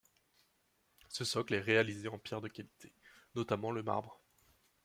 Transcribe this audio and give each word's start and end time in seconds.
Ce 1.09 1.23
socle 1.23 1.53
est 1.53 1.59
réalisé 1.59 2.07
en 2.07 2.17
pierre 2.17 2.41
de 2.41 2.47
qualité, 2.47 2.91
notamment 3.35 3.69
le 3.69 3.83
marbre. 3.83 4.19